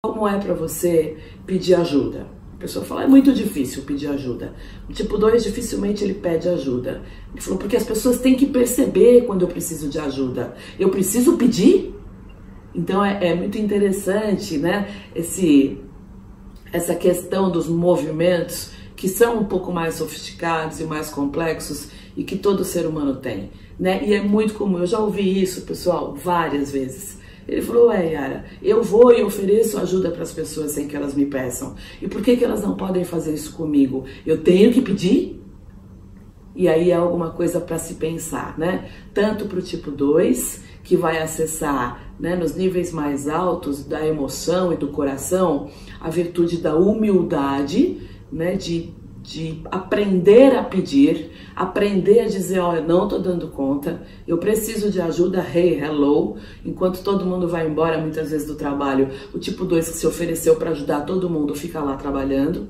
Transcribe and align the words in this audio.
Como 0.00 0.28
é 0.28 0.38
para 0.38 0.54
você 0.54 1.16
pedir 1.44 1.74
ajuda? 1.74 2.28
A 2.54 2.56
pessoa 2.58 2.84
fala, 2.84 3.02
é 3.02 3.06
muito 3.08 3.34
difícil 3.34 3.82
pedir 3.82 4.06
ajuda. 4.06 4.54
O 4.88 4.92
tipo 4.92 5.18
2 5.18 5.42
dificilmente 5.42 6.04
ele 6.04 6.14
pede 6.14 6.48
ajuda. 6.48 7.02
Ele 7.32 7.40
falou, 7.40 7.58
porque 7.58 7.76
as 7.76 7.82
pessoas 7.82 8.20
têm 8.20 8.36
que 8.36 8.46
perceber 8.46 9.22
quando 9.22 9.42
eu 9.42 9.48
preciso 9.48 9.88
de 9.88 9.98
ajuda. 9.98 10.54
Eu 10.78 10.88
preciso 10.88 11.36
pedir? 11.36 11.92
Então 12.72 13.04
é, 13.04 13.30
é 13.30 13.34
muito 13.34 13.58
interessante, 13.58 14.56
né? 14.56 14.88
Esse, 15.16 15.80
essa 16.72 16.94
questão 16.94 17.50
dos 17.50 17.66
movimentos 17.66 18.70
que 18.94 19.08
são 19.08 19.40
um 19.40 19.44
pouco 19.46 19.72
mais 19.72 19.96
sofisticados 19.96 20.78
e 20.78 20.84
mais 20.84 21.10
complexos 21.10 21.88
e 22.16 22.22
que 22.22 22.36
todo 22.36 22.64
ser 22.64 22.86
humano 22.86 23.16
tem, 23.16 23.50
né? 23.76 24.06
E 24.06 24.14
é 24.14 24.22
muito 24.22 24.54
comum, 24.54 24.78
eu 24.78 24.86
já 24.86 25.00
ouvi 25.00 25.42
isso, 25.42 25.62
pessoal, 25.62 26.14
várias 26.14 26.70
vezes. 26.70 27.18
Ele 27.48 27.62
falou, 27.62 27.90
é 27.90 28.12
Yara, 28.12 28.44
eu 28.62 28.82
vou 28.82 29.10
e 29.10 29.22
ofereço 29.22 29.78
ajuda 29.78 30.10
para 30.10 30.22
as 30.22 30.32
pessoas 30.32 30.72
sem 30.72 30.86
que 30.86 30.94
elas 30.94 31.14
me 31.14 31.24
peçam. 31.24 31.74
E 32.00 32.06
por 32.06 32.22
que, 32.22 32.36
que 32.36 32.44
elas 32.44 32.62
não 32.62 32.76
podem 32.76 33.04
fazer 33.04 33.32
isso 33.32 33.54
comigo? 33.54 34.04
Eu 34.26 34.42
tenho 34.42 34.70
que 34.70 34.82
pedir? 34.82 35.42
E 36.54 36.68
aí 36.68 36.90
é 36.90 36.94
alguma 36.94 37.30
coisa 37.30 37.60
para 37.60 37.78
se 37.78 37.94
pensar, 37.94 38.58
né? 38.58 38.90
Tanto 39.14 39.46
para 39.46 39.58
o 39.58 39.62
tipo 39.62 39.90
2, 39.90 40.62
que 40.82 40.96
vai 40.96 41.22
acessar 41.22 42.14
né, 42.18 42.34
nos 42.34 42.54
níveis 42.54 42.92
mais 42.92 43.28
altos 43.28 43.84
da 43.84 44.04
emoção 44.06 44.72
e 44.72 44.76
do 44.76 44.88
coração 44.88 45.68
a 46.00 46.10
virtude 46.10 46.58
da 46.58 46.74
humildade, 46.76 48.08
né, 48.32 48.56
de 48.56 48.90
de 49.22 49.60
aprender 49.70 50.56
a 50.56 50.62
pedir, 50.62 51.30
aprender 51.54 52.20
a 52.20 52.26
dizer, 52.26 52.60
ó, 52.60 52.70
oh, 52.70 52.76
eu 52.76 52.82
não 52.82 53.08
tô 53.08 53.18
dando 53.18 53.48
conta, 53.48 54.02
eu 54.26 54.38
preciso 54.38 54.90
de 54.90 55.00
ajuda, 55.00 55.44
hey, 55.54 55.78
hello, 55.80 56.36
enquanto 56.64 57.02
todo 57.02 57.26
mundo 57.26 57.48
vai 57.48 57.66
embora 57.66 57.98
muitas 57.98 58.30
vezes 58.30 58.46
do 58.46 58.54
trabalho, 58.54 59.08
o 59.34 59.38
tipo 59.38 59.64
2 59.64 59.90
que 59.90 59.96
se 59.96 60.06
ofereceu 60.06 60.56
para 60.56 60.70
ajudar 60.70 61.00
todo 61.00 61.28
mundo 61.28 61.54
fica 61.54 61.80
lá 61.80 61.96
trabalhando, 61.96 62.68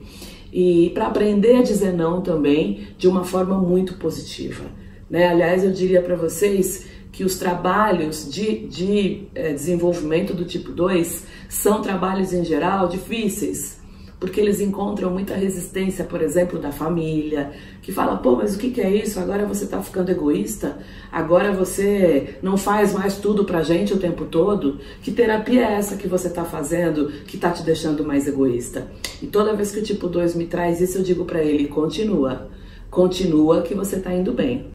e 0.53 0.91
para 0.95 1.07
aprender 1.07 1.57
a 1.57 1.63
dizer 1.63 1.93
não 1.93 2.23
também 2.23 2.89
de 2.97 3.07
uma 3.07 3.25
forma 3.25 3.59
muito 3.59 3.95
positiva, 3.95 4.65
né? 5.09 5.29
Aliás, 5.29 5.63
eu 5.63 5.71
diria 5.71 6.01
para 6.01 6.17
vocês 6.17 6.87
que 7.13 7.25
os 7.25 7.39
trabalhos 7.39 8.33
de, 8.33 8.67
de 8.67 9.29
é, 9.35 9.53
desenvolvimento 9.53 10.35
do 10.35 10.45
tipo 10.45 10.73
2 10.73 11.27
são 11.49 11.83
trabalhos 11.83 12.33
em 12.33 12.45
geral 12.45 12.89
difíceis, 12.89 13.81
porque 14.21 14.41
eles 14.41 14.61
encontram 14.61 15.11
muita 15.11 15.35
resistência, 15.35 16.05
por 16.05 16.21
exemplo, 16.21 16.59
da 16.59 16.73
família, 16.73 17.53
que 17.81 17.93
fala: 17.93 18.17
pô, 18.17 18.37
mas 18.37 18.57
o 18.57 18.59
que, 18.59 18.81
é 18.81 18.91
isso? 18.91 19.21
Agora 19.21 19.47
você 19.47 19.65
está 19.65 19.81
ficando 19.83 20.11
egoísta? 20.11 20.79
Agora 21.11 21.53
você 21.53 22.37
não 22.43 22.57
faz 22.57 22.93
mais 22.93 23.17
tudo 23.17 23.45
pra 23.45 23.63
gente 23.63 23.95
o 23.95 23.99
tempo 23.99 24.25
todo? 24.25 24.79
Que 25.03 25.13
terapia 25.13 25.67
é 25.67 25.75
essa 25.75 25.97
que 25.97 26.09
você 26.09 26.29
está 26.29 26.45
fazendo 26.45 27.11
que 27.27 27.37
está 27.37 27.51
te 27.51 27.63
deixando 27.63 28.05
mais 28.05 28.27
egoísta? 28.27 28.89
E 29.23 29.27
toda 29.27 29.55
vez 29.55 29.71
que 29.71 29.81
o 29.81 29.85
tipo 29.85 30.09
2 30.09 30.35
me 30.35 30.47
traz 30.47 30.81
isso, 30.81 30.99
eu 30.99 31.03
digo 31.03 31.25
para 31.25 31.43
ele: 31.43 31.69
continua, 31.69 32.49
continua 32.91 33.63
que 33.63 33.75
você 33.75 33.97
está 33.97 34.13
indo 34.13 34.33
bem. 34.33 34.71